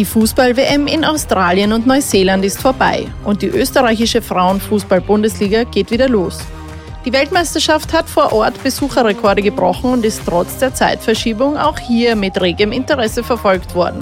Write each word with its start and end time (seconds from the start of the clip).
Die 0.00 0.06
Fußball-WM 0.06 0.86
in 0.86 1.04
Australien 1.04 1.74
und 1.74 1.86
Neuseeland 1.86 2.42
ist 2.42 2.58
vorbei 2.58 3.06
und 3.22 3.42
die 3.42 3.48
österreichische 3.48 4.22
Frauenfußball-Bundesliga 4.22 5.64
geht 5.64 5.90
wieder 5.90 6.08
los. 6.08 6.38
Die 7.04 7.12
Weltmeisterschaft 7.12 7.92
hat 7.92 8.08
vor 8.08 8.32
Ort 8.32 8.62
Besucherrekorde 8.62 9.42
gebrochen 9.42 9.92
und 9.92 10.06
ist 10.06 10.22
trotz 10.24 10.56
der 10.56 10.72
Zeitverschiebung 10.72 11.58
auch 11.58 11.78
hier 11.78 12.16
mit 12.16 12.40
regem 12.40 12.72
Interesse 12.72 13.22
verfolgt 13.22 13.74
worden. 13.74 14.00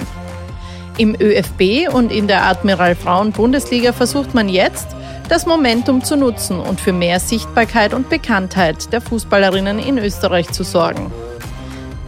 Im 0.97 1.17
ÖFB 1.19 1.93
und 1.93 2.13
in 2.13 2.29
der 2.29 2.45
Admiral 2.45 2.95
Frauen 2.95 3.33
Bundesliga 3.33 3.91
versucht 3.91 4.33
man 4.33 4.47
jetzt, 4.47 4.87
das 5.27 5.45
Momentum 5.45 6.01
zu 6.01 6.15
nutzen 6.15 6.61
und 6.61 6.79
für 6.79 6.93
mehr 6.93 7.19
Sichtbarkeit 7.19 7.93
und 7.93 8.07
Bekanntheit 8.07 8.93
der 8.93 9.01
Fußballerinnen 9.01 9.79
in 9.79 9.97
Österreich 9.97 10.49
zu 10.49 10.63
sorgen. 10.63 11.11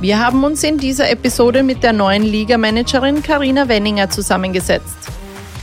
Wir 0.02 0.18
haben 0.18 0.44
uns 0.44 0.64
in 0.64 0.80
dieser 0.80 1.12
Episode 1.12 1.62
mit 1.62 1.84
der 1.84 1.94
neuen 1.94 2.24
Ligamanagerin 2.24 3.22
Karina 3.22 3.68
Wenninger 3.68 4.10
zusammengesetzt. 4.10 4.98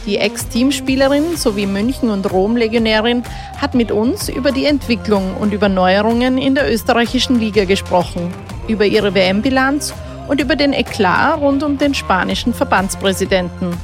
Die 0.07 0.19
Ex-Teamspielerin 0.19 1.37
sowie 1.37 1.67
München- 1.67 2.11
und 2.11 2.31
Rom-Legionärin 2.31 3.25
hat 3.61 3.75
mit 3.75 3.91
uns 3.91 4.29
über 4.29 4.53
die 4.53 4.67
Entwicklung 4.67 5.35
und 5.41 5.53
über 5.53 5.69
Neuerungen 5.69 6.39
in 6.39 6.55
der 6.55 6.73
österreichischen 6.73 7.41
Liga 7.41 7.65
gesprochen, 7.65 8.33
über 8.69 8.87
ihre 8.87 9.13
WM-Bilanz 9.13 9.93
und 10.29 10.41
über 10.41 10.55
den 10.55 10.73
Eklat 10.73 11.41
rund 11.41 11.65
um 11.65 11.77
den 11.77 11.95
spanischen 11.95 12.55
Verbandspräsidenten. 12.55 13.77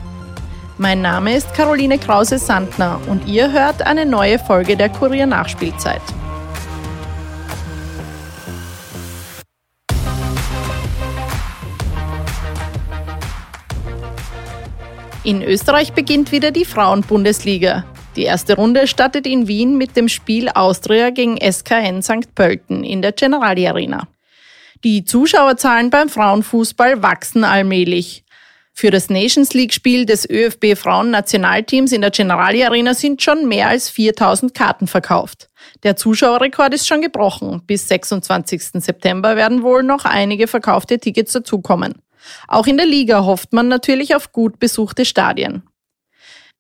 Mein 0.79 1.03
Name 1.03 1.35
ist 1.35 1.53
Caroline 1.55 1.99
Krause-Sandner 1.99 3.01
und 3.09 3.27
ihr 3.27 3.51
hört 3.51 3.85
eine 3.85 4.07
neue 4.07 4.39
Folge 4.39 4.77
der 4.77 4.89
Kurier 4.89 5.27
Nachspielzeit. 5.27 6.03
In 15.25 15.41
Österreich 15.41 15.95
beginnt 15.95 16.33
wieder 16.33 16.51
die 16.51 16.67
Frauenbundesliga. 16.67 17.87
Die 18.15 18.25
erste 18.25 18.57
Runde 18.57 18.87
startet 18.87 19.27
in 19.27 19.49
Wien 19.49 19.79
mit 19.79 19.97
dem 19.97 20.11
Spiel 20.11 20.51
Austria 20.51 21.09
gegen 21.09 21.39
SKN 21.39 22.03
St. 22.03 22.35
Pölten 22.35 22.85
in 22.85 23.01
der 23.01 23.13
Generali 23.13 23.67
Arena. 23.67 24.07
Die 24.85 25.07
Zuschauerzahlen 25.07 25.89
beim 25.89 26.11
Frauenfußball 26.11 27.03
wachsen 27.03 27.43
allmählich. 27.43 28.25
Für 28.75 28.91
das 28.91 29.09
Nations 29.09 29.55
League-Spiel 29.55 30.05
des 30.05 30.29
ÖFB 30.29 30.77
Frauennationalteams 30.77 31.93
in 31.93 32.03
der 32.03 32.11
Generali 32.11 32.63
Arena 32.63 32.93
sind 32.93 33.23
schon 33.23 33.49
mehr 33.49 33.69
als 33.69 33.89
4000 33.89 34.53
Karten 34.53 34.87
verkauft. 34.87 35.49
Der 35.85 35.97
Zuschauerrekord 35.97 36.75
ist 36.75 36.87
schon 36.87 37.01
gebrochen. 37.01 37.63
Bis 37.67 37.89
26. 37.89 38.63
September 38.75 39.37
werden 39.37 39.63
wohl 39.63 39.83
noch 39.85 40.05
einige 40.05 40.49
verkaufte 40.49 40.99
Tickets 40.99 41.33
dazukommen. 41.33 41.95
Auch 42.49 42.67
in 42.67 42.77
der 42.77 42.87
Liga 42.87 43.25
hofft 43.25 43.53
man 43.53 43.69
natürlich 43.69 44.15
auf 44.15 44.33
gut 44.33 44.59
besuchte 44.59 45.05
Stadien. 45.05 45.63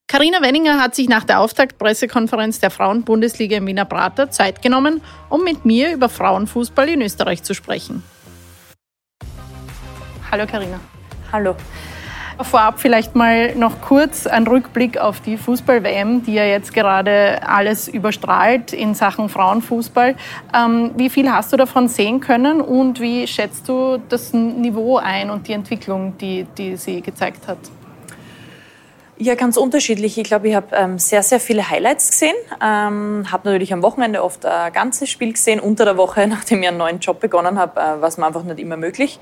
Karina 0.06 0.42
Wenninger 0.42 0.80
hat 0.80 0.94
sich 0.94 1.08
nach 1.08 1.24
der 1.24 1.40
Auftaktpressekonferenz 1.40 2.60
der 2.60 2.70
Frauenbundesliga 2.70 3.56
im 3.56 3.66
Wiener 3.66 3.86
Prater 3.86 4.30
Zeit 4.30 4.60
genommen, 4.60 5.00
um 5.30 5.44
mit 5.44 5.64
mir 5.64 5.92
über 5.92 6.08
Frauenfußball 6.08 6.88
in 6.88 7.02
Österreich 7.02 7.42
zu 7.42 7.54
sprechen. 7.54 8.02
Hallo 10.30 10.46
Karina. 10.46 10.78
Hallo. 11.32 11.56
Vorab 12.40 12.80
vielleicht 12.80 13.14
mal 13.14 13.54
noch 13.54 13.80
kurz 13.80 14.26
ein 14.26 14.46
Rückblick 14.46 14.98
auf 14.98 15.20
die 15.20 15.36
Fußball-WM, 15.36 16.24
die 16.24 16.34
ja 16.34 16.44
jetzt 16.44 16.74
gerade 16.74 17.40
alles 17.46 17.86
überstrahlt 17.86 18.72
in 18.72 18.94
Sachen 18.94 19.28
Frauenfußball. 19.28 20.16
Ähm, 20.54 20.90
wie 20.96 21.10
viel 21.10 21.30
hast 21.30 21.52
du 21.52 21.56
davon 21.56 21.88
sehen 21.88 22.20
können 22.20 22.60
und 22.60 23.00
wie 23.00 23.26
schätzt 23.26 23.68
du 23.68 23.98
das 24.08 24.32
Niveau 24.32 24.96
ein 24.96 25.30
und 25.30 25.46
die 25.46 25.52
Entwicklung, 25.52 26.18
die, 26.18 26.44
die 26.58 26.76
sie 26.76 27.02
gezeigt 27.02 27.46
hat? 27.46 27.58
Ja, 29.16 29.36
ganz 29.36 29.56
unterschiedlich. 29.56 30.18
Ich 30.18 30.24
glaube, 30.24 30.48
ich 30.48 30.56
habe 30.56 30.74
ähm, 30.74 30.98
sehr, 30.98 31.22
sehr 31.22 31.38
viele 31.38 31.70
Highlights 31.70 32.10
gesehen. 32.10 32.34
Ähm, 32.60 33.26
habe 33.30 33.48
natürlich 33.48 33.72
am 33.72 33.80
Wochenende 33.82 34.24
oft 34.24 34.44
ein 34.44 34.72
ganzes 34.72 35.08
Spiel 35.08 35.32
gesehen. 35.32 35.60
Unter 35.60 35.84
der 35.84 35.96
Woche, 35.96 36.26
nachdem 36.28 36.62
ich 36.62 36.68
einen 36.68 36.78
neuen 36.78 36.98
Job 36.98 37.20
begonnen 37.20 37.56
habe, 37.56 37.80
äh, 37.80 38.00
war 38.00 38.08
es 38.08 38.18
mir 38.18 38.26
einfach 38.26 38.42
nicht 38.42 38.58
immer 38.58 38.76
möglich. 38.76 39.20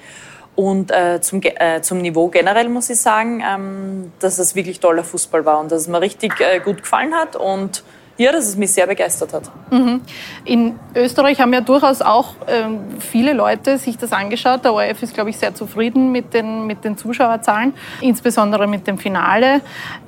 Und 0.55 0.91
äh, 0.91 1.21
zum, 1.21 1.41
äh, 1.43 1.81
zum 1.81 1.99
Niveau 1.99 2.29
generell 2.29 2.69
muss 2.69 2.91
ich 2.91 3.01
sagen, 3.01 3.43
ähm, 3.47 4.13
dass 4.21 4.39
es 4.39 4.55
wirklich 4.55 4.81
toller 4.81 5.03
Fußball 5.05 5.47
war 5.47 5.61
und 5.61 5.73
dass 5.73 5.83
es 5.83 5.89
mir 5.89 6.01
richtig 6.01 6.35
äh, 6.41 6.61
gut 6.61 6.83
gefallen 6.83 7.15
hat 7.15 7.37
und 7.37 7.83
ja, 8.19 8.31
dass 8.31 8.47
es 8.47 8.57
mich 8.57 8.73
sehr 8.73 8.87
begeistert 8.87 9.33
hat. 9.33 9.51
Mhm. 9.71 10.03
In 10.45 10.79
Österreich 10.95 11.41
haben 11.41 11.53
ja 11.55 11.63
durchaus 11.63 12.03
auch 12.03 12.35
ähm, 12.47 12.81
viele 12.99 13.33
Leute 13.33 13.79
sich 13.79 13.97
das 13.97 14.13
angeschaut. 14.13 14.65
Der 14.65 14.75
ORF 14.75 15.03
ist, 15.03 15.15
glaube 15.15 15.31
ich, 15.31 15.39
sehr 15.39 15.55
zufrieden 15.55 16.13
mit 16.13 16.35
den, 16.35 16.67
mit 16.67 16.85
den 16.85 16.99
Zuschauerzahlen, 16.99 17.73
insbesondere 18.03 18.67
mit 18.67 18.87
dem 18.87 18.99
Finale. 18.99 19.63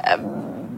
Ähm, 0.05 0.25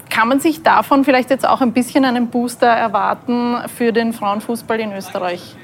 kann 0.08 0.28
man 0.28 0.38
sich 0.38 0.62
davon 0.62 1.04
vielleicht 1.04 1.30
jetzt 1.30 1.46
auch 1.46 1.60
ein 1.60 1.72
bisschen 1.72 2.04
einen 2.04 2.28
Booster 2.28 2.68
erwarten 2.68 3.56
für 3.76 3.92
den 3.92 4.12
Frauenfußball 4.12 4.78
in 4.78 4.92
Österreich? 4.92 5.56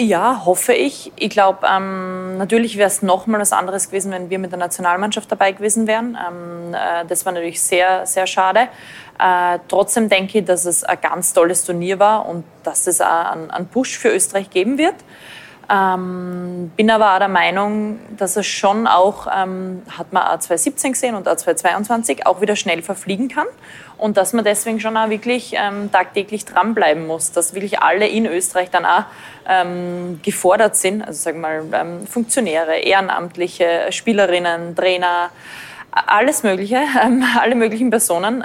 Ja, 0.00 0.46
hoffe 0.46 0.72
ich. 0.72 1.12
Ich 1.16 1.28
glaube, 1.28 1.66
ähm, 1.70 2.38
natürlich 2.38 2.78
wäre 2.78 2.86
es 2.86 3.02
nochmal 3.02 3.38
was 3.38 3.52
anderes 3.52 3.88
gewesen, 3.88 4.10
wenn 4.12 4.30
wir 4.30 4.38
mit 4.38 4.50
der 4.50 4.58
Nationalmannschaft 4.58 5.30
dabei 5.30 5.52
gewesen 5.52 5.86
wären. 5.86 6.16
Ähm, 6.16 6.72
äh, 6.72 7.04
das 7.04 7.26
war 7.26 7.34
natürlich 7.34 7.60
sehr, 7.60 8.06
sehr 8.06 8.26
schade. 8.26 8.68
Äh, 9.18 9.58
trotzdem 9.68 10.08
denke 10.08 10.38
ich, 10.38 10.46
dass 10.46 10.64
es 10.64 10.84
ein 10.84 10.98
ganz 11.02 11.34
tolles 11.34 11.64
Turnier 11.64 11.98
war 11.98 12.26
und 12.26 12.44
dass 12.62 12.86
es 12.86 13.02
einen, 13.02 13.50
einen 13.50 13.68
Push 13.68 13.98
für 13.98 14.08
Österreich 14.08 14.48
geben 14.48 14.78
wird. 14.78 14.94
Ähm, 15.72 16.72
bin 16.76 16.90
aber 16.90 17.14
auch 17.14 17.18
der 17.18 17.28
Meinung, 17.28 18.00
dass 18.16 18.36
es 18.36 18.46
schon 18.46 18.88
auch, 18.88 19.28
ähm, 19.32 19.82
hat 19.96 20.12
man 20.12 20.24
auch 20.24 20.38
2017 20.38 20.92
gesehen 20.92 21.14
und 21.14 21.28
auch 21.28 21.36
2022, 21.36 22.26
auch 22.26 22.40
wieder 22.40 22.56
schnell 22.56 22.82
verfliegen 22.82 23.28
kann. 23.28 23.46
Und 23.96 24.16
dass 24.16 24.32
man 24.32 24.44
deswegen 24.44 24.80
schon 24.80 24.96
auch 24.96 25.10
wirklich 25.10 25.52
ähm, 25.54 25.92
tagtäglich 25.92 26.44
dranbleiben 26.44 27.06
muss, 27.06 27.30
dass 27.30 27.54
wirklich 27.54 27.80
alle 27.80 28.08
in 28.08 28.26
Österreich 28.26 28.70
dann 28.70 28.84
auch 28.84 29.04
ähm, 29.48 30.20
gefordert 30.22 30.74
sind, 30.74 31.02
also 31.02 31.22
sagen 31.22 31.40
wir 31.40 31.62
mal 31.62 31.80
ähm, 31.80 32.06
Funktionäre, 32.06 32.78
Ehrenamtliche, 32.78 33.86
Spielerinnen, 33.90 34.74
Trainer, 34.74 35.30
alles 35.92 36.42
Mögliche, 36.42 36.80
ähm, 37.04 37.22
alle 37.40 37.54
möglichen 37.54 37.90
Personen, 37.90 38.44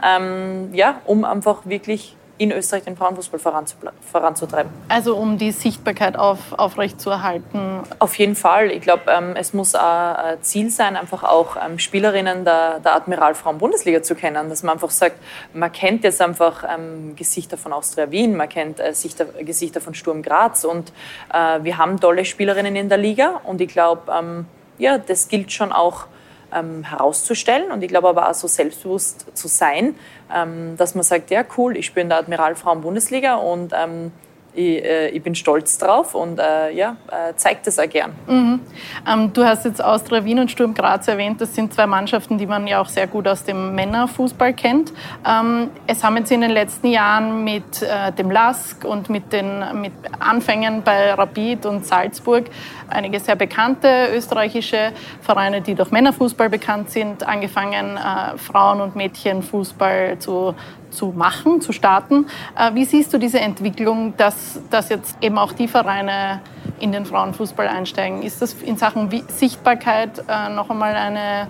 ja, 0.73 0.99
um 1.05 1.25
einfach 1.25 1.65
wirklich 1.65 2.15
in 2.37 2.51
Österreich 2.51 2.83
den 2.83 2.97
Frauenfußball 2.97 3.39
voranzutreiben. 3.39 4.71
Also 4.89 5.15
um 5.15 5.37
die 5.37 5.51
Sichtbarkeit 5.51 6.17
auf, 6.17 6.39
aufrechtzuerhalten? 6.51 7.79
Auf 7.99 8.17
jeden 8.17 8.35
Fall. 8.35 8.71
Ich 8.71 8.81
glaube, 8.81 9.03
ähm, 9.07 9.35
es 9.35 9.53
muss 9.53 9.73
ein 9.73 10.41
Ziel 10.41 10.69
sein, 10.69 10.97
einfach 10.97 11.23
auch 11.23 11.55
ähm, 11.55 11.79
Spielerinnen 11.79 12.43
der, 12.43 12.79
der 12.79 12.95
Admiral 12.95 13.35
Frauen-Bundesliga 13.35 14.03
zu 14.03 14.15
kennen. 14.15 14.49
Dass 14.49 14.63
man 14.63 14.73
einfach 14.73 14.89
sagt, 14.89 15.17
man 15.53 15.71
kennt 15.71 16.03
jetzt 16.03 16.21
einfach 16.21 16.63
ähm, 16.63 17.15
Gesichter 17.15 17.57
von 17.57 17.71
Austria 17.71 18.11
Wien, 18.11 18.35
man 18.35 18.49
kennt 18.49 18.79
äh, 18.79 18.93
Sichter, 18.93 19.25
Gesichter 19.25 19.79
von 19.79 19.93
Sturm 19.93 20.21
Graz 20.21 20.65
und 20.65 20.91
äh, 21.33 21.63
wir 21.63 21.77
haben 21.77 21.99
tolle 21.99 22.25
Spielerinnen 22.25 22.75
in 22.75 22.89
der 22.89 22.97
Liga 22.97 23.41
und 23.43 23.61
ich 23.61 23.69
glaube, 23.69 24.11
ähm, 24.11 24.45
ja, 24.77 24.97
das 24.97 25.29
gilt 25.29 25.51
schon 25.51 25.71
auch 25.71 26.07
ähm, 26.55 26.83
herauszustellen. 26.83 27.71
Und 27.71 27.83
ich 27.83 27.89
glaube 27.89 28.09
aber 28.09 28.29
auch 28.29 28.33
so 28.33 28.47
selbstbewusst 28.47 29.27
zu 29.33 29.47
sein, 29.47 29.95
ähm, 30.33 30.77
dass 30.77 30.95
man 30.95 31.03
sagt, 31.03 31.29
ja 31.29 31.43
cool, 31.57 31.77
ich 31.77 31.93
bin 31.93 32.09
der 32.09 32.19
Admiral 32.19 32.55
Frauen 32.55 32.81
Bundesliga 32.81 33.35
und 33.35 33.73
ähm, 33.75 34.11
ich, 34.55 34.83
äh, 34.83 35.09
ich, 35.09 35.21
bin 35.21 35.35
stolz 35.35 35.77
drauf 35.77 36.15
und 36.15 36.39
äh, 36.39 36.71
ja, 36.71 36.97
äh, 37.11 37.35
zeigt 37.35 37.67
das 37.67 37.79
auch 37.79 37.89
gern. 37.89 38.13
Mhm. 38.27 38.59
Ähm, 39.07 39.33
du 39.33 39.43
hast 39.43 39.65
jetzt 39.65 39.83
Austria 39.83 40.23
Wien 40.23 40.39
und 40.39 40.51
Sturm 40.51 40.73
Graz 40.73 41.07
erwähnt. 41.07 41.41
Das 41.41 41.53
sind 41.53 41.73
zwei 41.73 41.87
Mannschaften, 41.87 42.37
die 42.37 42.45
man 42.45 42.67
ja 42.67 42.81
auch 42.81 42.87
sehr 42.87 43.07
gut 43.07 43.27
aus 43.27 43.43
dem 43.43 43.75
Männerfußball 43.75 44.53
kennt. 44.53 44.93
Ähm, 45.27 45.69
es 45.87 46.03
haben 46.03 46.17
jetzt 46.17 46.31
in 46.31 46.41
den 46.41 46.51
letzten 46.51 46.87
Jahren 46.87 47.43
mit 47.43 47.81
äh, 47.81 48.11
dem 48.11 48.31
LASK 48.31 48.85
und 48.85 49.09
mit 49.09 49.33
den 49.33 49.63
mit 49.81 49.93
Anfängen 50.19 50.81
bei 50.83 51.13
Rapid 51.13 51.65
und 51.65 51.85
Salzburg 51.85 52.45
einige 52.89 53.19
sehr 53.19 53.35
bekannte 53.35 54.09
österreichische 54.15 54.91
Vereine, 55.21 55.61
die 55.61 55.75
durch 55.75 55.91
Männerfußball 55.91 56.49
bekannt 56.49 56.89
sind, 56.89 57.27
angefangen, 57.27 57.97
äh, 57.97 58.37
Frauen- 58.37 58.81
und 58.81 58.95
Mädchenfußball 58.95 60.19
zu 60.19 60.55
zu 60.95 61.07
machen, 61.15 61.61
zu 61.61 61.71
starten. 61.71 62.27
Äh, 62.57 62.73
wie 62.73 62.85
siehst 62.85 63.13
du 63.13 63.17
diese 63.17 63.39
Entwicklung, 63.39 64.15
dass, 64.17 64.59
dass 64.69 64.89
jetzt 64.89 65.17
eben 65.21 65.37
auch 65.37 65.51
die 65.51 65.67
Vereine 65.67 66.41
in 66.79 66.91
den 66.91 67.05
Frauenfußball 67.05 67.67
einsteigen? 67.67 68.23
Ist 68.23 68.41
das 68.41 68.53
in 68.53 68.77
Sachen 68.77 69.09
Sichtbarkeit 69.27 70.23
äh, 70.27 70.49
noch 70.49 70.69
einmal 70.69 70.95
eine, 70.95 71.47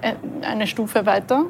äh, 0.00 0.14
eine 0.42 0.66
Stufe 0.66 1.06
weiter? 1.06 1.44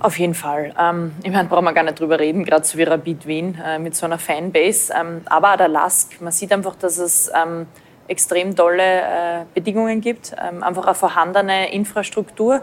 Auf 0.00 0.18
jeden 0.18 0.34
Fall. 0.34 0.74
Ähm, 0.78 1.12
ich 1.22 1.30
meine, 1.30 1.48
brauchen 1.48 1.64
wir 1.64 1.72
gar 1.72 1.84
nicht 1.84 2.00
drüber 2.00 2.18
reden, 2.18 2.44
gerade 2.44 2.64
so 2.64 2.78
wie 2.78 2.84
Rapid 2.84 3.26
Wien 3.26 3.58
mit 3.80 3.94
so 3.94 4.06
einer 4.06 4.18
Fanbase. 4.18 4.92
Ähm, 4.98 5.22
aber 5.26 5.56
der 5.56 5.68
Lask, 5.68 6.20
man 6.20 6.32
sieht 6.32 6.52
einfach, 6.52 6.74
dass 6.74 6.98
es 6.98 7.30
ähm, 7.34 7.66
extrem 8.08 8.56
tolle 8.56 9.46
Bedingungen 9.54 10.00
gibt, 10.00 10.36
einfach 10.36 10.84
eine 10.84 10.96
vorhandene 10.96 11.72
Infrastruktur, 11.72 12.60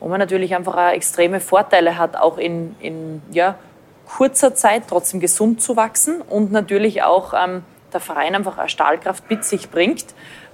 wo 0.00 0.08
man 0.08 0.18
natürlich 0.18 0.54
einfach 0.54 0.76
auch 0.76 0.92
extreme 0.92 1.40
Vorteile 1.40 1.98
hat, 1.98 2.16
auch 2.16 2.38
in, 2.38 2.76
in 2.80 3.22
ja, 3.30 3.56
kurzer 4.06 4.54
Zeit 4.54 4.84
trotzdem 4.88 5.20
gesund 5.20 5.60
zu 5.60 5.76
wachsen 5.76 6.20
und 6.22 6.50
natürlich 6.50 7.02
auch 7.02 7.34
ähm, 7.34 7.62
der 7.92 8.00
Verein 8.00 8.34
einfach 8.34 8.58
eine 8.58 8.68
Stahlkraft 8.68 9.28
mit 9.30 9.44
sich 9.44 9.70
bringt, 9.70 10.06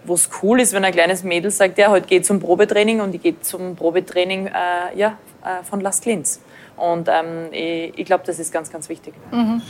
wo 0.05 0.15
es 0.15 0.29
cool 0.43 0.61
ist, 0.61 0.73
wenn 0.73 0.85
ein 0.85 0.93
kleines 0.93 1.23
Mädel 1.23 1.51
sagt, 1.51 1.79
ja, 1.79 1.89
heute 1.89 2.07
geht 2.07 2.27
zum 2.27 2.41
Probetraining 2.41 3.01
und 3.01 3.15
ich 3.15 3.23
gehe 3.23 3.41
zum 3.41 3.77
Probetraining 3.77 4.49
äh, 4.49 4.97
ja, 4.97 5.19
äh, 5.45 5.63
von 5.65 5.81
Las 5.81 6.01
Klins. 6.01 6.41
Und 6.77 7.09
ähm, 7.09 7.49
ich, 7.53 7.97
ich 7.99 8.05
glaube, 8.05 8.25
das 8.27 8.39
ist 8.39 8.53
ganz, 8.53 8.71
ganz 8.71 8.89
wichtig. 8.89 9.15
Mhm. 9.31 9.63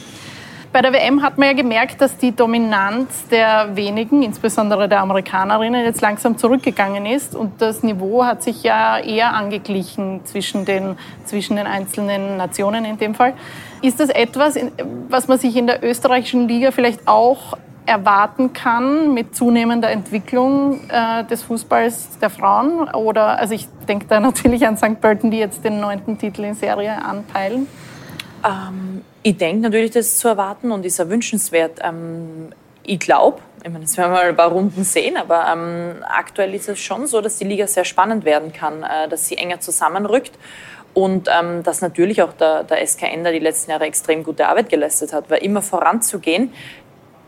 Bei 0.74 0.82
der 0.82 0.92
WM 0.92 1.22
hat 1.22 1.38
man 1.38 1.46
ja 1.46 1.54
gemerkt, 1.54 2.00
dass 2.00 2.16
die 2.16 2.34
Dominanz 2.34 3.28
der 3.28 3.76
wenigen, 3.76 4.24
insbesondere 4.24 4.88
der 4.88 5.02
Amerikanerinnen, 5.02 5.84
jetzt 5.84 6.00
langsam 6.00 6.36
zurückgegangen 6.36 7.06
ist. 7.06 7.36
Und 7.36 7.62
das 7.62 7.84
Niveau 7.84 8.24
hat 8.24 8.42
sich 8.42 8.64
ja 8.64 8.98
eher 8.98 9.34
angeglichen 9.34 10.22
zwischen 10.24 10.64
den, 10.64 10.96
zwischen 11.26 11.54
den 11.54 11.68
einzelnen 11.68 12.36
Nationen 12.36 12.84
in 12.84 12.98
dem 12.98 13.14
Fall. 13.14 13.34
Ist 13.82 14.00
das 14.00 14.08
etwas, 14.08 14.58
was 15.08 15.28
man 15.28 15.38
sich 15.38 15.54
in 15.54 15.68
der 15.68 15.84
österreichischen 15.84 16.48
Liga 16.48 16.72
vielleicht 16.72 17.06
auch 17.06 17.56
erwarten 17.86 18.52
kann 18.52 19.14
mit 19.14 19.36
zunehmender 19.36 19.92
Entwicklung 19.92 20.80
äh, 20.88 21.22
des 21.22 21.44
Fußballs 21.44 22.18
der 22.18 22.30
Frauen? 22.30 22.88
Oder, 22.88 23.38
also 23.38 23.54
ich 23.54 23.68
denke 23.88 24.06
da 24.08 24.18
natürlich 24.28 24.66
an 24.66 24.76
St. 24.76 25.00
Pölten, 25.00 25.30
die 25.30 25.38
jetzt 25.38 25.64
den 25.64 25.78
neunten 25.78 26.18
Titel 26.18 26.42
in 26.42 26.56
Serie 26.56 27.00
anpeilen. 27.00 27.68
Ähm, 28.44 29.02
ich 29.22 29.36
denke 29.36 29.62
natürlich, 29.62 29.90
das 29.92 30.06
ist 30.06 30.18
zu 30.18 30.28
erwarten 30.28 30.70
und 30.70 30.84
ist 30.84 31.00
auch 31.00 31.08
wünschenswert. 31.08 31.80
Ähm, 31.82 32.50
ich 32.82 32.98
glaube, 33.00 33.40
ich 33.62 33.70
meine, 33.70 33.84
das 33.84 33.96
werden 33.96 34.12
wir 34.12 34.18
mal 34.18 34.28
ein 34.28 34.36
paar 34.36 34.52
Runden 34.52 34.84
sehen, 34.84 35.16
aber 35.16 35.46
ähm, 35.50 36.04
aktuell 36.06 36.54
ist 36.54 36.68
es 36.68 36.78
schon 36.78 37.06
so, 37.06 37.22
dass 37.22 37.38
die 37.38 37.44
Liga 37.44 37.66
sehr 37.66 37.84
spannend 37.84 38.24
werden 38.26 38.52
kann, 38.52 38.82
äh, 38.82 39.08
dass 39.08 39.26
sie 39.26 39.38
enger 39.38 39.60
zusammenrückt 39.60 40.32
und 40.92 41.28
ähm, 41.28 41.62
dass 41.62 41.80
natürlich 41.80 42.22
auch 42.22 42.34
der, 42.34 42.64
der 42.64 42.86
SKN 42.86 43.24
da 43.24 43.32
die 43.32 43.38
letzten 43.38 43.70
Jahre 43.70 43.84
extrem 43.84 44.22
gute 44.22 44.46
Arbeit 44.46 44.68
geleistet 44.68 45.12
hat, 45.12 45.30
weil 45.30 45.42
immer 45.42 45.62
voranzugehen 45.62 46.52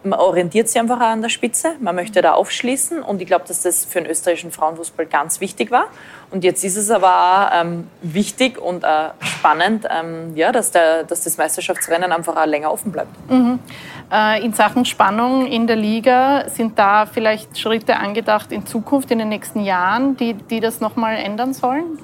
man 0.07 0.19
orientiert 0.19 0.69
sich 0.69 0.81
einfach 0.81 1.01
an 1.01 1.23
der 1.23 1.29
Spitze, 1.29 1.73
man 1.81 1.95
möchte 1.95 2.23
da 2.23 2.35
aufschließen 2.35 3.03
und 3.03 3.21
ich 3.21 3.27
glaube, 3.27 3.45
dass 3.47 3.63
das 3.63 3.85
für 3.85 4.01
den 4.01 4.11
österreichischen 4.11 4.53
Frauenfußball 4.53 5.07
ganz 5.07 5.41
wichtig 5.41 5.71
war. 5.71 5.87
Und 6.31 6.43
jetzt 6.45 6.65
ist 6.65 6.77
es 6.77 6.91
aber 6.91 7.09
auch 7.09 7.61
ähm, 7.61 7.89
wichtig 8.03 8.59
und 8.59 8.83
äh, 8.83 9.11
spannend, 9.21 9.87
ähm, 9.89 10.35
ja, 10.35 10.51
dass, 10.51 10.71
der, 10.71 11.05
dass 11.05 11.23
das 11.23 11.37
Meisterschaftsrennen 11.39 12.11
einfach 12.11 12.37
auch 12.37 12.47
länger 12.47 12.73
offen 12.73 12.91
bleibt. 12.91 13.31
Mhm. 13.31 13.61
Äh, 14.11 14.45
in 14.45 14.53
Sachen 14.53 14.85
Spannung 14.85 15.47
in 15.47 15.67
der 15.67 15.77
Liga 15.77 16.49
sind 16.49 16.79
da 16.79 17.07
vielleicht 17.07 17.59
Schritte 17.59 17.97
angedacht 17.97 18.51
in 18.53 18.67
Zukunft, 18.67 19.11
in 19.11 19.19
den 19.19 19.29
nächsten 19.29 19.61
Jahren, 19.61 20.17
die, 20.17 20.35
die 20.35 20.61
das 20.61 20.81
nochmal 20.81 21.17
ändern 21.17 21.55
sollen? 21.55 21.99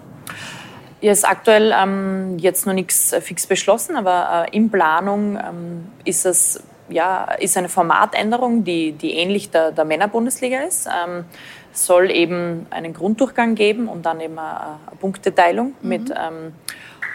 Ja, 1.01 1.11
ist 1.11 1.29
aktuell 1.29 1.75
ähm, 1.77 2.39
jetzt 2.39 2.65
noch 2.65 2.75
nichts 2.75 3.13
fix 3.23 3.49
beschlossen, 3.49 3.97
aber 3.97 4.47
äh, 4.47 4.57
in 4.57 4.71
Planung 4.71 5.37
ähm, 5.37 5.87
ist 6.05 6.25
es 6.25 6.63
ja, 6.93 7.25
ist 7.39 7.57
eine 7.57 7.69
Formatänderung, 7.69 8.65
die, 8.65 8.93
die 8.93 9.15
ähnlich 9.15 9.51
der, 9.51 9.73
der 9.73 9.85
Männerbundesliga 9.85 10.61
ist. 10.61 10.87
Ähm, 10.87 11.25
soll 11.73 12.11
eben 12.11 12.67
einen 12.71 12.93
Grunddurchgang 12.93 13.55
geben 13.55 13.89
und 13.89 14.05
dann 14.05 14.21
eben 14.21 14.39
eine, 14.39 14.61
eine 14.61 14.97
Punkteteilung 15.01 15.75
mhm. 15.81 15.89
mit 15.89 16.11
ähm, 16.11 16.53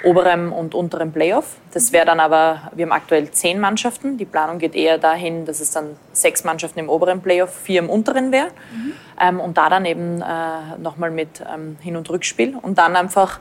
oberem 0.04 0.54
und 0.54 0.76
unterem 0.76 1.12
Playoff. 1.12 1.58
Das 1.74 1.92
wäre 1.92 2.06
dann 2.06 2.20
aber, 2.20 2.72
wir 2.76 2.86
haben 2.86 2.92
aktuell 2.92 3.32
zehn 3.32 3.60
Mannschaften. 3.60 4.18
Die 4.18 4.26
Planung 4.26 4.60
geht 4.60 4.76
eher 4.76 4.98
dahin, 4.98 5.46
dass 5.46 5.60
es 5.60 5.72
dann 5.72 5.96
sechs 6.14 6.44
Mannschaften 6.44 6.80
im 6.80 6.90
oberen 6.90 7.22
Playoff, 7.22 7.54
vier 7.54 7.80
im 7.80 7.90
unteren 7.90 8.32
wären. 8.32 8.50
Mhm. 8.72 8.94
Ähm, 9.20 9.40
und 9.40 9.58
da 9.58 9.70
dann 9.70 9.86
eben 9.86 10.22
äh, 10.22 10.78
nochmal 10.78 11.12
mit 11.12 11.42
ähm, 11.54 11.78
Hin- 11.82 11.98
und 11.98 12.10
Rückspiel 12.10 12.56
und 12.62 12.78
dann 12.78 12.96
einfach 12.96 13.40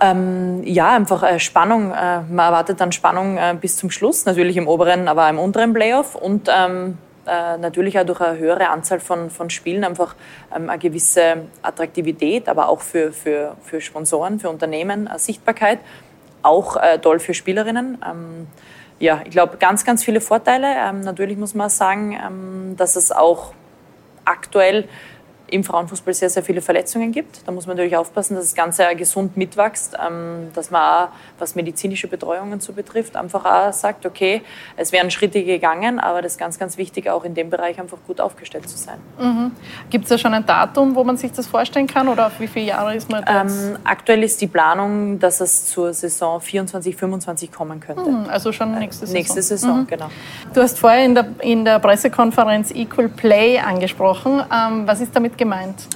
ähm, 0.00 0.62
ja, 0.64 0.94
einfach 0.94 1.22
äh, 1.22 1.38
Spannung. 1.38 1.92
Äh, 1.92 2.20
man 2.22 2.46
erwartet 2.46 2.80
dann 2.80 2.92
Spannung 2.92 3.36
äh, 3.36 3.56
bis 3.60 3.76
zum 3.76 3.90
Schluss, 3.90 4.24
natürlich 4.24 4.56
im 4.56 4.68
oberen, 4.68 5.08
aber 5.08 5.28
im 5.28 5.38
unteren 5.38 5.72
Playoff 5.72 6.14
und 6.14 6.48
ähm, 6.54 6.98
äh, 7.26 7.58
natürlich 7.58 7.98
auch 7.98 8.04
durch 8.04 8.20
eine 8.20 8.38
höhere 8.38 8.68
Anzahl 8.70 8.98
von, 9.00 9.30
von 9.30 9.50
Spielen 9.50 9.84
einfach 9.84 10.14
ähm, 10.54 10.70
eine 10.70 10.78
gewisse 10.78 11.42
Attraktivität, 11.62 12.48
aber 12.48 12.68
auch 12.68 12.80
für, 12.80 13.12
für, 13.12 13.56
für 13.62 13.80
Sponsoren, 13.80 14.40
für 14.40 14.48
Unternehmen, 14.48 15.08
Sichtbarkeit. 15.16 15.80
Auch 16.42 16.76
äh, 16.76 16.98
toll 16.98 17.18
für 17.18 17.34
Spielerinnen. 17.34 17.98
Ähm, 18.08 18.46
ja, 18.98 19.20
ich 19.24 19.30
glaube, 19.30 19.58
ganz, 19.58 19.84
ganz 19.84 20.02
viele 20.02 20.20
Vorteile. 20.20 20.66
Ähm, 20.76 21.00
natürlich 21.00 21.36
muss 21.36 21.54
man 21.54 21.68
sagen, 21.70 22.12
ähm, 22.12 22.76
dass 22.76 22.96
es 22.96 23.12
auch 23.12 23.52
aktuell 24.24 24.88
im 25.50 25.64
Frauenfußball 25.64 26.14
sehr, 26.14 26.30
sehr 26.30 26.42
viele 26.42 26.60
Verletzungen 26.60 27.12
gibt. 27.12 27.46
Da 27.46 27.52
muss 27.52 27.66
man 27.66 27.76
natürlich 27.76 27.96
aufpassen, 27.96 28.34
dass 28.34 28.44
das 28.44 28.54
Ganze 28.54 28.84
gesund 28.96 29.36
mitwächst, 29.36 29.96
ähm, 30.04 30.48
dass 30.54 30.70
man 30.70 30.80
auch, 30.80 31.08
was 31.38 31.54
medizinische 31.54 32.08
Betreuungen 32.08 32.60
so 32.60 32.72
betrifft, 32.72 33.16
einfach 33.16 33.44
auch 33.44 33.72
sagt, 33.72 34.06
okay, 34.06 34.42
es 34.76 34.92
werden 34.92 35.10
Schritte 35.10 35.42
gegangen, 35.44 35.98
aber 35.98 36.22
das 36.22 36.32
ist 36.32 36.38
ganz, 36.38 36.58
ganz 36.58 36.76
wichtig, 36.78 37.08
auch 37.10 37.24
in 37.24 37.34
dem 37.34 37.50
Bereich 37.50 37.80
einfach 37.80 37.98
gut 38.06 38.20
aufgestellt 38.20 38.68
zu 38.68 38.76
sein. 38.76 38.98
Mhm. 39.18 39.52
Gibt 39.90 40.04
es 40.04 40.10
da 40.10 40.18
schon 40.18 40.34
ein 40.34 40.46
Datum, 40.46 40.94
wo 40.94 41.04
man 41.04 41.16
sich 41.16 41.32
das 41.32 41.46
vorstellen 41.46 41.86
kann 41.86 42.08
oder 42.08 42.28
auf 42.28 42.40
wie 42.40 42.46
viele 42.46 42.66
Jahre 42.66 42.94
ist 42.94 43.10
man 43.10 43.20
jetzt? 43.20 43.30
Ähm, 43.30 43.78
aktuell 43.84 44.22
ist 44.22 44.40
die 44.40 44.46
Planung, 44.46 45.18
dass 45.18 45.40
es 45.40 45.66
zur 45.66 45.92
Saison 45.92 46.40
24, 46.40 46.96
25 46.96 47.52
kommen 47.52 47.80
könnte. 47.80 48.10
Mhm, 48.10 48.26
also 48.28 48.52
schon 48.52 48.78
nächste 48.78 49.06
Saison. 49.06 49.18
Nächste 49.18 49.42
Saison, 49.42 49.80
mhm. 49.80 49.86
genau. 49.86 50.10
Du 50.54 50.60
hast 50.60 50.78
vorher 50.78 51.04
in 51.04 51.14
der, 51.14 51.26
in 51.40 51.64
der 51.64 51.78
Pressekonferenz 51.78 52.70
Equal 52.70 53.08
Play 53.08 53.58
angesprochen. 53.58 54.42
Ähm, 54.52 54.86
was 54.86 55.00
ist 55.00 55.14
damit 55.14 55.38
gemeint? 55.40 55.88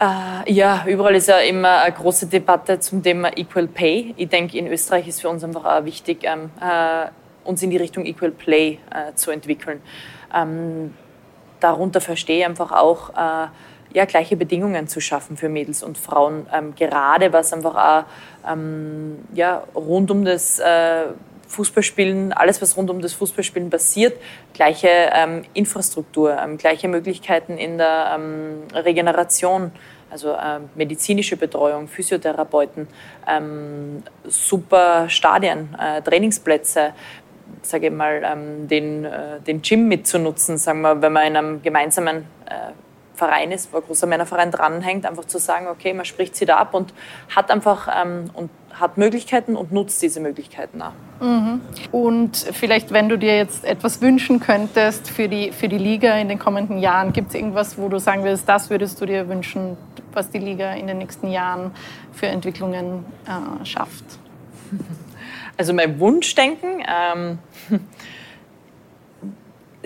Äh, 0.00 0.52
ja, 0.52 0.84
überall 0.86 1.16
ist 1.16 1.28
ja 1.28 1.38
immer 1.38 1.80
eine 1.82 1.94
große 1.94 2.26
Debatte 2.26 2.78
zum 2.78 3.02
Thema 3.02 3.36
Equal 3.36 3.66
Pay. 3.66 4.14
Ich 4.16 4.28
denke, 4.28 4.56
in 4.56 4.68
Österreich 4.68 5.08
ist 5.08 5.20
für 5.20 5.28
uns 5.28 5.42
einfach 5.42 5.64
auch 5.64 5.84
wichtig, 5.84 6.22
ähm, 6.22 6.50
äh, 6.60 7.08
uns 7.44 7.62
in 7.62 7.70
die 7.70 7.76
Richtung 7.76 8.04
Equal 8.06 8.30
Play 8.30 8.78
äh, 8.90 9.14
zu 9.14 9.30
entwickeln. 9.30 9.82
Ähm, 10.34 10.94
darunter 11.60 12.00
verstehe 12.00 12.40
ich 12.40 12.46
einfach 12.46 12.70
auch, 12.72 13.10
äh, 13.10 13.48
ja, 13.94 14.04
gleiche 14.04 14.36
Bedingungen 14.36 14.86
zu 14.86 15.00
schaffen 15.00 15.36
für 15.36 15.48
Mädels 15.48 15.82
und 15.82 15.98
Frauen, 15.98 16.46
ähm, 16.52 16.74
gerade 16.76 17.32
was 17.32 17.52
einfach 17.52 17.74
auch 17.74 18.52
ähm, 18.52 19.24
ja, 19.32 19.64
rund 19.74 20.10
um 20.10 20.24
das 20.24 20.58
äh, 20.58 21.06
Fußballspielen, 21.48 22.32
alles 22.32 22.60
was 22.60 22.76
rund 22.76 22.90
um 22.90 23.00
das 23.00 23.12
Fußballspielen 23.14 23.70
passiert, 23.70 24.20
gleiche 24.52 24.88
ähm, 24.88 25.42
Infrastruktur, 25.54 26.36
ähm, 26.36 26.58
gleiche 26.58 26.88
Möglichkeiten 26.88 27.58
in 27.58 27.78
der 27.78 28.16
ähm, 28.16 28.62
Regeneration, 28.74 29.72
also 30.10 30.34
ähm, 30.34 30.70
medizinische 30.74 31.36
Betreuung, 31.36 31.88
Physiotherapeuten, 31.88 32.88
ähm, 33.28 34.02
super 34.24 35.08
Stadien, 35.08 35.74
äh, 35.78 36.02
Trainingsplätze, 36.02 36.92
sage 37.62 37.86
ich 37.86 37.92
mal, 37.92 38.22
ähm, 38.24 38.68
den, 38.68 39.04
äh, 39.04 39.40
den 39.40 39.62
Gym 39.62 39.88
mitzunutzen, 39.88 40.58
sagen 40.58 40.82
wir, 40.82 41.00
wenn 41.02 41.12
man 41.12 41.26
in 41.26 41.36
einem 41.36 41.62
gemeinsamen 41.62 42.18
äh, 42.46 42.72
Verein 43.16 43.50
ist, 43.50 43.72
wo 43.72 43.78
ein 43.78 43.82
großer 43.82 44.06
Männerverein 44.06 44.50
dranhängt, 44.50 45.06
einfach 45.06 45.24
zu 45.24 45.38
sagen, 45.38 45.66
okay, 45.68 45.94
man 45.94 46.04
spricht 46.04 46.36
sie 46.36 46.44
da 46.44 46.58
ab 46.58 46.74
und 46.74 46.92
hat 47.34 47.50
einfach 47.50 47.88
und 48.34 48.50
hat 48.78 48.98
Möglichkeiten 48.98 49.56
und 49.56 49.72
nutzt 49.72 50.02
diese 50.02 50.20
Möglichkeiten 50.20 50.82
auch. 50.82 50.92
Mhm. 51.20 51.60
Und 51.92 52.36
vielleicht, 52.36 52.92
wenn 52.92 53.08
du 53.08 53.16
dir 53.16 53.36
jetzt 53.36 53.64
etwas 53.64 54.02
wünschen 54.02 54.38
könntest 54.38 55.10
für 55.10 55.28
die, 55.28 55.52
für 55.52 55.68
die 55.68 55.78
Liga 55.78 56.16
in 56.18 56.28
den 56.28 56.38
kommenden 56.38 56.78
Jahren, 56.78 57.12
gibt 57.12 57.30
es 57.30 57.34
irgendwas, 57.34 57.78
wo 57.78 57.88
du 57.88 57.98
sagen 57.98 58.22
würdest, 58.22 58.48
das 58.48 58.68
würdest 58.68 59.00
du 59.00 59.06
dir 59.06 59.28
wünschen, 59.28 59.76
was 60.12 60.30
die 60.30 60.38
Liga 60.38 60.72
in 60.72 60.86
den 60.86 60.98
nächsten 60.98 61.30
Jahren 61.30 61.70
für 62.12 62.26
Entwicklungen 62.26 63.04
äh, 63.26 63.64
schafft? 63.64 64.04
Also 65.58 65.72
mein 65.72 65.98
Wunschdenken, 65.98 66.84
ähm, 66.86 67.38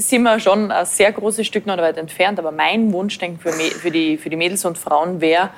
sind 0.01 0.23
wir 0.23 0.41
schon 0.41 0.71
ein 0.71 0.87
sehr 0.87 1.13
großes 1.13 1.47
Stück 1.47 1.67
noch 1.67 1.77
weit 1.79 1.97
entfernt, 1.97 2.39
aber 2.39 2.53
mein 2.53 2.93
Wunschdenken 2.93 3.39
für, 3.39 3.53
für, 3.53 3.91
die, 3.91 4.17
für 4.19 4.31
die 4.31 4.37
Mädels 4.37 4.65
und 4.65 4.79
Frauen 4.79 5.21
wäre, 5.21 5.51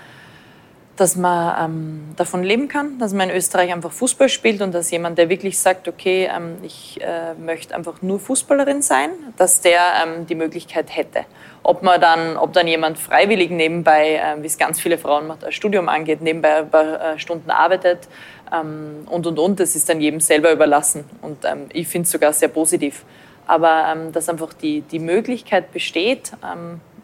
dass 0.97 1.17
man 1.17 1.65
ähm, 1.65 2.15
davon 2.17 2.43
leben 2.43 2.69
kann, 2.69 2.99
dass 2.99 3.15
man 3.15 3.31
in 3.31 3.37
Österreich 3.37 3.73
einfach 3.73 3.91
Fußball 3.93 4.29
spielt 4.29 4.61
und 4.61 4.73
dass 4.73 4.91
jemand, 4.91 5.17
der 5.17 5.29
wirklich 5.31 5.59
sagt, 5.59 5.89
okay, 5.89 6.29
ähm, 6.35 6.59
ich 6.63 7.01
äh, 7.01 7.35
möchte 7.35 7.75
einfach 7.75 8.03
nur 8.03 8.21
Fußballerin 8.21 8.83
sein, 8.83 9.11
dass 9.39 9.63
der 9.63 9.81
ähm, 10.05 10.27
die 10.27 10.35
Möglichkeit 10.35 10.95
hätte. 10.95 11.25
Ob 11.63 11.83
man 11.83 12.01
dann, 12.01 12.37
ob 12.37 12.53
dann 12.53 12.67
jemand 12.67 12.99
freiwillig 12.99 13.51
nebenbei, 13.51 14.17
äh, 14.17 14.43
wie 14.43 14.47
es 14.47 14.59
ganz 14.59 14.81
viele 14.81 14.99
Frauen 14.99 15.27
macht, 15.27 15.45
ein 15.45 15.53
Studium 15.53 15.89
angeht, 15.89 16.21
nebenbei 16.21 16.57
ein 16.59 16.71
paar 16.71 17.15
äh, 17.15 17.19
Stunden 17.19 17.51
arbeitet 17.51 18.09
ähm, 18.53 19.07
und 19.07 19.27
und 19.27 19.39
und, 19.39 19.61
das 19.61 19.75
ist 19.75 19.89
dann 19.89 20.01
jedem 20.01 20.21
selber 20.21 20.53
überlassen. 20.53 21.05
Und 21.23 21.45
ähm, 21.45 21.67
ich 21.73 21.89
finde 21.89 22.05
es 22.05 22.13
sogar 22.13 22.35
sehr 22.35 22.49
positiv. 22.49 23.05
Aber 23.47 23.93
ähm, 23.93 24.13
dass 24.13 24.29
einfach 24.29 24.53
die, 24.53 24.83
die 24.83 24.99
Möglichkeit 24.99 25.73
besteht, 25.73 26.33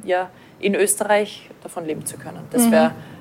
ja, 0.05 0.31
in 0.61 0.75
Österreich 0.75 1.51
davon 1.63 1.85
leben 1.85 2.07
zu 2.07 2.17
können. 2.17 2.45
Das 2.51 2.71
wäre 2.71 2.91
mhm 2.91 3.19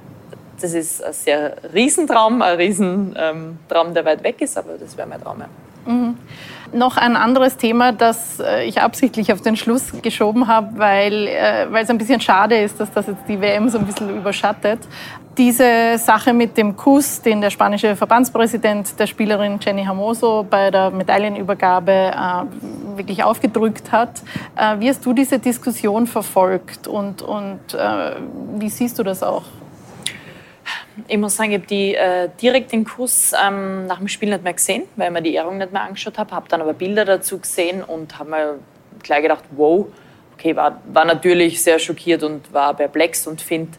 das 0.62 0.74
ist 0.74 1.04
ein 1.04 1.14
sehr 1.14 1.58
Riesentraum, 1.74 2.42
ein 2.42 2.58
Riesentraum, 2.58 3.58
ähm, 3.70 3.94
der 3.94 4.06
weit 4.06 4.24
weg 4.24 4.42
ist, 4.42 4.58
aber 4.58 4.78
das 4.78 4.98
wäre 4.98 5.08
mein 5.08 5.22
Traum. 5.22 5.44
Mhm. 5.88 6.18
Noch 6.74 6.98
ein 6.98 7.16
anderes 7.16 7.56
Thema, 7.56 7.94
das 7.94 8.42
äh, 8.42 8.66
ich 8.66 8.82
absichtlich 8.82 9.32
auf 9.32 9.42
den 9.42 9.56
Schluss 9.56 9.94
geschoben 10.02 10.48
habe, 10.48 10.78
weil, 10.78 11.28
äh, 11.28 11.68
weil 11.70 11.86
es 11.86 11.90
ein 11.90 11.98
bisschen 11.98 12.20
schade 12.20 12.58
ist, 12.58 12.80
dass 12.80 12.92
das 12.92 13.08
jetzt 13.08 13.24
die 13.28 13.40
WM 13.40 13.70
so 13.70 13.78
ein 13.78 13.86
bisschen 13.86 14.10
überschattet. 14.10 14.80
Diese 15.38 15.98
Sache 15.98 16.34
mit 16.34 16.58
dem 16.58 16.76
Kuss, 16.76 17.22
den 17.22 17.40
der 17.40 17.52
spanische 17.52 17.96
Verbandspräsident 17.96 19.00
der 19.00 19.08
Spielerin 19.08 19.60
Jenny 19.62 19.84
Hermoso 19.84 20.46
bei 20.50 20.70
der 20.70 20.90
Medaillenübergabe 20.90 21.92
äh, 21.92 22.98
wirklich 22.98 23.24
aufgedrückt 23.24 23.92
hat. 23.94 24.22
Äh, 24.58 24.80
wie 24.80 24.90
hast 24.90 25.06
du 25.06 25.14
diese 25.14 25.40
Diskussion 25.40 26.06
verfolgt 26.06 26.88
und, 26.88 27.22
und 27.22 27.60
äh, 27.74 28.16
wie 28.58 28.70
siehst 28.70 29.00
du 29.00 29.04
das 29.04 29.24
auch? 29.24 29.44
Ich 31.08 31.18
muss 31.18 31.36
sagen, 31.36 31.52
ich 31.52 31.58
habe 31.58 31.68
die, 31.68 31.96
äh, 31.96 32.30
direkt 32.42 32.72
den 32.72 32.84
Kuss 32.84 33.32
ähm, 33.34 33.86
nach 33.86 34.00
dem 34.00 34.08
Spiel 34.08 34.30
nicht 34.30 34.44
mehr 34.44 34.54
gesehen, 34.54 34.84
weil 34.96 35.08
ich 35.08 35.14
mir 35.14 35.22
die 35.22 35.36
Ehrung 35.36 35.58
nicht 35.58 35.72
mehr 35.72 35.84
angeschaut 35.84 36.18
habe. 36.18 36.32
Habe 36.32 36.48
dann 36.50 36.62
aber 36.62 36.74
Bilder 36.74 37.06
dazu 37.06 37.38
gesehen 37.38 37.84
und 37.84 38.18
habe 38.18 38.30
mir 38.32 38.60
gleich 39.04 39.22
gedacht, 39.22 39.44
wow, 39.52 39.86
okay, 40.34 40.56
war, 40.56 40.82
war 40.92 41.06
natürlich 41.06 41.62
sehr 41.62 41.78
schockiert 41.78 42.24
und 42.24 42.52
war 42.52 42.74
perplex 42.74 43.28
und 43.28 43.42
finde, 43.42 43.78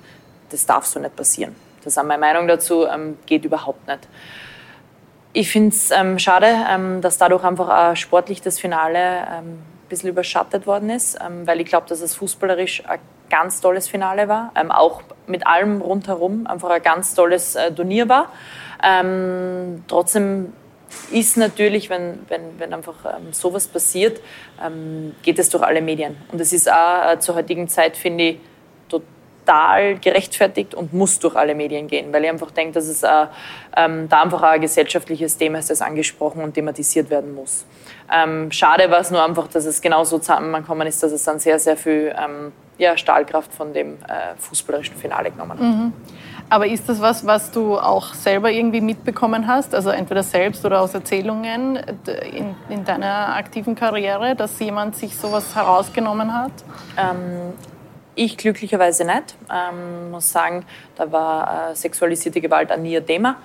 das 0.51 0.65
darf 0.65 0.87
so 0.87 1.01
nicht 1.01 1.17
passieren. 1.17 1.55
Das 1.83 1.97
ist 1.97 2.03
meine 2.03 2.21
Meinung 2.21 2.47
dazu, 2.47 2.87
ähm, 2.87 3.19
geht 3.27 3.45
überhaupt 3.45 3.87
nicht. 3.87 4.09
Ich 5.33 5.51
finde 5.51 5.69
es 5.69 5.91
ähm, 5.91 6.19
schade, 6.19 6.49
ähm, 6.71 7.01
dass 7.01 7.19
dadurch 7.19 7.45
einfach 7.45 7.69
auch 7.69 7.97
sportlich 7.97 8.43
das 8.43 8.59
Finale 8.59 9.27
ähm, 9.31 9.59
bisschen 9.89 10.11
überschattet 10.11 10.67
worden 10.67 10.91
ist, 10.91 11.19
ähm, 11.25 11.47
weil 11.47 11.61
ich 11.61 11.67
glaube, 11.67 11.87
dass 11.89 12.01
es 12.01 12.15
fußballerisch 12.15 12.85
ein 12.87 13.01
ganz 13.31 13.61
tolles 13.61 13.89
Finale 13.89 14.29
war, 14.29 14.53
ähm, 14.55 14.71
auch 14.71 15.03
mit 15.27 15.47
allem 15.47 15.81
rundherum 15.81 16.47
einfach 16.47 16.71
ein 16.71 16.83
ganz 16.83 17.15
tolles 17.15 17.55
äh, 17.55 17.73
Turnier 17.73 18.09
war. 18.09 18.33
Ähm, 18.83 19.85
trotzdem 19.89 20.53
ist 21.11 21.37
natürlich, 21.37 21.91
wenn, 21.91 22.21
wenn, 22.29 22.59
wenn 22.59 22.73
einfach 22.73 23.05
ähm, 23.05 23.33
sowas 23.33 23.69
passiert, 23.69 24.21
ähm, 24.65 25.15
geht 25.23 25.39
es 25.39 25.51
durch 25.51 25.63
alle 25.63 25.83
Medien. 25.83 26.17
Und 26.33 26.41
es 26.41 26.53
ist 26.53 26.71
auch 26.71 27.13
äh, 27.13 27.19
zur 27.19 27.35
heutigen 27.35 27.69
Zeit, 27.69 27.97
finde 27.97 28.25
ich, 28.25 28.41
total 28.89 29.18
gerechtfertigt 30.01 30.75
und 30.75 30.93
muss 30.93 31.19
durch 31.19 31.37
alle 31.37 31.55
Medien 31.55 31.87
gehen, 31.87 32.13
weil 32.13 32.25
ich 32.25 32.31
einfach 32.31 32.51
denke, 32.51 32.73
dass 32.75 32.87
es 32.87 33.03
äh, 33.03 33.27
ähm, 33.77 34.09
da 34.09 34.23
einfach 34.23 34.43
ein 34.43 34.61
gesellschaftliches 34.61 35.37
Thema 35.37 35.59
ist, 35.59 35.71
das 35.71 35.83
angesprochen 35.83 36.43
und 36.43 36.55
thematisiert 36.55 37.11
werden 37.11 37.35
muss. 37.35 37.65
Ähm, 38.13 38.51
schade 38.51 38.91
war 38.91 39.01
es 39.01 39.11
nur 39.11 39.25
einfach, 39.25 39.49
dass 39.49 39.65
es 39.65 39.81
genauso 39.81 40.19
zusammengekommen 40.19 40.87
ist, 40.87 41.03
dass 41.03 41.13
es 41.13 41.23
dann 41.25 41.39
sehr, 41.39 41.59
sehr 41.59 41.77
viel 41.77 42.15
ähm, 42.19 42.53
ja, 42.79 42.97
Stahlkraft 42.97 43.53
von 43.53 43.73
dem 43.73 43.95
äh, 43.95 44.37
fußballerischen 44.39 44.97
Finale 44.97 45.31
genommen 45.31 45.53
hat. 45.53 45.61
Mhm. 45.61 45.93
Aber 46.51 46.67
ist 46.67 46.89
das 46.89 47.01
was, 47.03 47.27
was 47.27 47.51
du 47.51 47.79
auch 47.79 48.15
selber 48.15 48.51
irgendwie 48.51 48.81
mitbekommen 48.81 49.47
hast, 49.47 49.75
also 49.75 49.91
entweder 49.91 50.23
selbst 50.23 50.65
oder 50.65 50.81
aus 50.81 50.95
Erzählungen 50.95 51.79
in, 52.33 52.55
in 52.71 52.85
deiner 52.87 53.37
aktiven 53.37 53.75
Karriere, 53.75 54.35
dass 54.35 54.59
jemand 54.59 54.97
sich 54.97 55.15
sowas 55.15 55.55
herausgenommen 55.55 56.33
hat? 56.33 56.53
Ähm, 56.97 57.53
ich 58.19 58.37
glücklicherweise 58.37 59.05
nicht. 59.05 59.37
Ähm, 59.53 60.11
muss 60.11 60.31
sagen, 60.31 60.65
da 60.97 61.11
war 61.11 61.71
äh, 61.71 61.77
sexualisierte 61.77 62.41
Gewalt 62.41 62.77
nie 62.79 62.97
ein 62.97 63.07
Thema. 63.07 63.37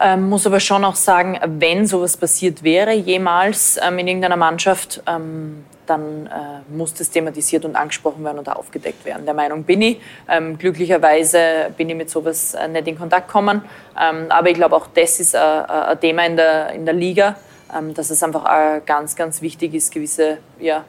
Ähm, 0.00 0.28
muss 0.28 0.46
aber 0.46 0.58
schon 0.58 0.84
auch 0.84 0.96
sagen, 0.96 1.38
wenn 1.44 1.86
sowas 1.86 2.16
passiert 2.16 2.64
wäre, 2.64 2.92
jemals 2.92 3.78
ähm, 3.80 3.98
in 3.98 4.08
irgendeiner 4.08 4.36
Mannschaft, 4.36 5.02
ähm, 5.06 5.64
dann 5.86 6.26
äh, 6.26 6.74
muss 6.74 6.94
das 6.94 7.10
thematisiert 7.10 7.64
und 7.64 7.76
angesprochen 7.76 8.24
werden 8.24 8.38
und 8.38 8.48
aufgedeckt 8.48 9.04
werden. 9.04 9.24
Der 9.24 9.34
Meinung 9.34 9.64
bin 9.64 9.82
ich. 9.82 10.00
Ähm, 10.28 10.58
glücklicherweise 10.58 11.70
bin 11.76 11.90
ich 11.90 11.96
mit 11.96 12.10
sowas 12.10 12.54
äh, 12.54 12.68
nicht 12.68 12.88
in 12.88 12.98
Kontakt 12.98 13.28
gekommen. 13.28 13.62
Ähm, 14.00 14.26
aber 14.30 14.50
ich 14.50 14.54
glaube, 14.54 14.76
auch 14.76 14.86
das 14.92 15.20
ist 15.20 15.34
äh, 15.34 15.38
äh, 15.38 15.66
ein 15.66 16.00
Thema 16.00 16.26
in 16.26 16.36
der, 16.36 16.70
in 16.70 16.84
der 16.84 16.94
Liga, 16.94 17.36
ähm, 17.76 17.94
dass 17.94 18.10
es 18.10 18.22
einfach 18.22 18.44
äh, 18.46 18.80
ganz, 18.84 19.14
ganz 19.14 19.42
wichtig 19.42 19.74
ist, 19.74 19.92
gewisse 19.92 20.38
ja, 20.58 20.84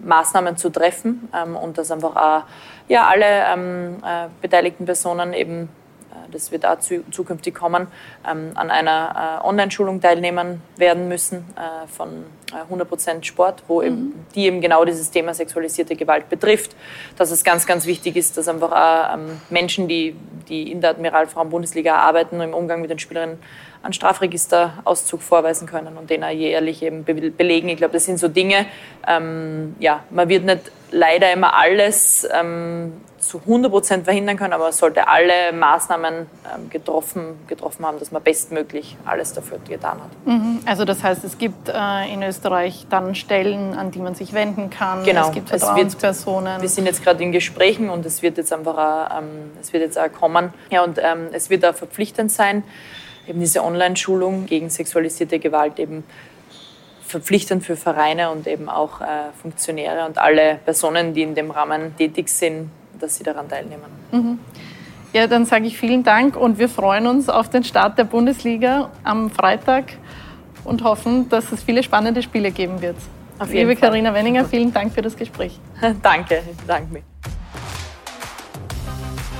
Maßnahmen 0.00 0.56
zu 0.56 0.70
treffen 0.70 1.28
ähm, 1.34 1.56
und 1.56 1.78
dass 1.78 1.90
einfach 1.90 2.16
auch 2.16 2.42
ja, 2.88 3.06
alle 3.06 3.44
ähm, 3.52 3.96
äh, 4.04 4.28
beteiligten 4.40 4.84
Personen 4.84 5.32
eben 5.32 5.68
das 6.30 6.52
wird 6.52 6.66
auch 6.66 6.78
zukünftig 6.78 7.54
kommen, 7.54 7.86
ähm, 8.28 8.52
an 8.54 8.70
einer 8.70 9.40
äh, 9.42 9.46
Online-Schulung 9.46 10.00
teilnehmen 10.00 10.62
werden 10.76 11.08
müssen 11.08 11.44
äh, 11.56 11.86
von 11.88 12.24
100% 12.70 13.10
äh, 13.10 13.24
Sport, 13.24 13.62
wo 13.68 13.80
mhm. 13.80 13.86
eben, 13.86 14.24
die 14.34 14.46
eben 14.46 14.60
genau 14.60 14.84
dieses 14.84 15.10
Thema 15.10 15.34
sexualisierte 15.34 15.96
Gewalt 15.96 16.28
betrifft. 16.28 16.76
Dass 17.16 17.30
es 17.30 17.44
ganz, 17.44 17.66
ganz 17.66 17.86
wichtig 17.86 18.16
ist, 18.16 18.36
dass 18.36 18.48
einfach 18.48 18.72
auch 18.72 19.14
ähm, 19.14 19.40
Menschen, 19.50 19.88
die, 19.88 20.16
die 20.48 20.70
in 20.70 20.80
der 20.80 20.90
Admiralfrauen-Bundesliga 20.90 21.96
arbeiten, 21.96 22.40
im 22.40 22.54
Umgang 22.54 22.80
mit 22.80 22.90
den 22.90 22.98
Spielerinnen 22.98 23.38
einen 23.82 23.92
Strafregisterauszug 23.92 25.22
vorweisen 25.22 25.66
können 25.66 25.96
und 25.96 26.10
den 26.10 26.24
auch 26.24 26.30
jährlich 26.30 26.82
eben 26.82 27.04
belegen. 27.04 27.68
Ich 27.68 27.76
glaube, 27.76 27.94
das 27.94 28.04
sind 28.04 28.18
so 28.18 28.28
Dinge, 28.28 28.66
ähm, 29.06 29.76
ja, 29.78 30.04
man 30.10 30.28
wird 30.28 30.44
nicht 30.44 30.72
leider 30.96 31.32
immer 31.32 31.54
alles 31.54 32.26
ähm, 32.32 32.94
zu 33.18 33.38
100 33.38 33.70
Prozent 33.70 34.04
verhindern 34.04 34.36
können, 34.36 34.52
aber 34.52 34.64
man 34.64 34.72
sollte 34.72 35.08
alle 35.08 35.52
Maßnahmen 35.52 36.14
ähm, 36.14 36.70
getroffen, 36.70 37.38
getroffen 37.46 37.84
haben, 37.84 37.98
dass 37.98 38.12
man 38.12 38.22
bestmöglich 38.22 38.96
alles 39.04 39.32
dafür 39.32 39.58
getan 39.68 39.98
hat. 40.00 40.10
Mhm. 40.26 40.60
Also 40.64 40.84
das 40.84 41.02
heißt, 41.02 41.24
es 41.24 41.38
gibt 41.38 41.68
äh, 41.68 42.12
in 42.12 42.22
Österreich 42.22 42.86
dann 42.88 43.14
Stellen, 43.14 43.74
an 43.74 43.90
die 43.90 43.98
man 43.98 44.14
sich 44.14 44.32
wenden 44.32 44.70
kann. 44.70 45.04
Genau. 45.04 45.28
Es 45.28 45.32
gibt 45.34 45.48
Vertrauenspersonen. 45.48 46.54
Wird, 46.54 46.62
wir 46.62 46.68
sind 46.68 46.86
jetzt 46.86 47.04
gerade 47.04 47.22
in 47.22 47.32
Gesprächen 47.32 47.90
und 47.90 48.06
es 48.06 48.22
wird 48.22 48.38
jetzt 48.38 48.52
einfach 48.52 48.76
auch, 48.76 49.18
ähm, 49.18 49.52
es 49.60 49.72
wird 49.72 49.82
jetzt 49.82 49.98
auch 49.98 50.12
kommen. 50.12 50.52
Ja, 50.70 50.82
und 50.84 50.98
ähm, 50.98 51.28
es 51.32 51.50
wird 51.50 51.64
auch 51.64 51.74
verpflichtend 51.74 52.32
sein, 52.32 52.62
eben 53.26 53.40
diese 53.40 53.62
Online-Schulung 53.62 54.46
gegen 54.46 54.70
sexualisierte 54.70 55.38
Gewalt 55.38 55.78
eben 55.78 56.04
verpflichtend 57.06 57.64
für 57.64 57.76
Vereine 57.76 58.30
und 58.30 58.46
eben 58.46 58.68
auch 58.68 59.00
äh, 59.00 59.04
Funktionäre 59.40 60.06
und 60.06 60.18
alle 60.18 60.58
Personen, 60.64 61.14
die 61.14 61.22
in 61.22 61.34
dem 61.34 61.50
Rahmen 61.50 61.96
tätig 61.96 62.28
sind, 62.28 62.70
dass 63.00 63.16
sie 63.16 63.24
daran 63.24 63.48
teilnehmen. 63.48 63.84
Mhm. 64.12 64.38
Ja, 65.12 65.26
dann 65.26 65.46
sage 65.46 65.66
ich 65.66 65.78
vielen 65.78 66.02
Dank 66.02 66.36
und 66.36 66.58
wir 66.58 66.68
freuen 66.68 67.06
uns 67.06 67.28
auf 67.28 67.48
den 67.48 67.64
Start 67.64 67.96
der 67.96 68.04
Bundesliga 68.04 68.90
am 69.04 69.30
Freitag 69.30 69.84
und 70.64 70.82
hoffen, 70.84 71.28
dass 71.28 71.52
es 71.52 71.62
viele 71.62 71.82
spannende 71.82 72.22
Spiele 72.22 72.50
geben 72.50 72.82
wird. 72.82 72.96
Auf 73.38 73.50
Liebe 73.52 73.76
Karina 73.76 74.12
Wenninger, 74.12 74.44
vielen 74.44 74.72
Dank 74.72 74.92
für 74.92 75.02
das 75.02 75.16
Gespräch. 75.16 75.58
danke, 76.02 76.42
danke. 76.66 77.02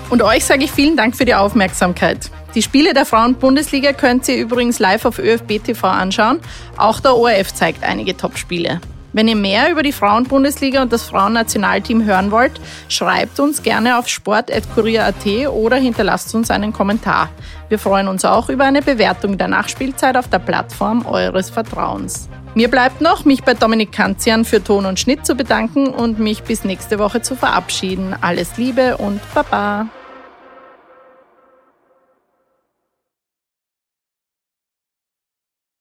Und 0.09 0.23
euch 0.23 0.45
sage 0.45 0.65
ich 0.65 0.71
vielen 0.71 0.97
Dank 0.97 1.17
für 1.17 1.25
die 1.25 1.35
Aufmerksamkeit. 1.35 2.31
Die 2.57 2.63
Spiele 2.63 2.95
der 2.95 3.05
Frauen-Bundesliga 3.05 3.93
könnt 3.93 4.27
ihr 4.29 4.39
übrigens 4.39 4.79
live 4.79 5.05
auf 5.05 5.19
ÖFB 5.19 5.63
TV 5.63 5.87
anschauen. 5.87 6.41
Auch 6.79 7.01
der 7.01 7.15
ORF 7.15 7.53
zeigt 7.53 7.85
einige 7.85 8.17
Top-Spiele. 8.17 8.81
Wenn 9.13 9.29
ihr 9.29 9.37
mehr 9.37 9.71
über 9.71 9.83
die 9.83 9.93
Frauen-Bundesliga 9.93 10.81
und 10.81 10.91
das 10.91 11.03
Frauennationalteam 11.03 12.05
hören 12.07 12.31
wollt, 12.31 12.53
schreibt 12.89 13.41
uns 13.41 13.63
gerne 13.63 13.99
auf 13.99 14.09
sport.kurier.at 14.09 15.49
oder 15.51 15.77
hinterlasst 15.77 16.35
uns 16.35 16.51
einen 16.51 16.73
Kommentar. 16.73 17.29
Wir 17.69 17.79
freuen 17.79 18.09
uns 18.09 18.25
auch 18.25 18.49
über 18.49 18.65
eine 18.65 18.81
Bewertung 18.81 19.37
der 19.37 19.49
Nachspielzeit 19.49 20.17
auf 20.17 20.29
der 20.31 20.39
Plattform 20.39 21.05
eures 21.05 21.51
Vertrauens. 21.51 22.31
Mir 22.55 22.71
bleibt 22.71 23.03
noch, 23.03 23.27
mich 23.27 23.43
bei 23.43 23.53
Dominik 23.53 23.93
Kanzian 23.93 24.47
für 24.47 24.65
Ton 24.65 24.87
und 24.87 24.99
Schnitt 24.99 25.27
zu 25.27 25.35
bedanken 25.35 25.89
und 25.89 26.19
mich 26.19 26.43
bis 26.43 26.65
nächste 26.65 26.99
Woche 26.99 27.21
zu 27.21 27.37
verabschieden. 27.37 28.15
Alles 28.23 28.57
Liebe 28.57 28.97
und 28.97 29.21
Baba! 29.35 29.91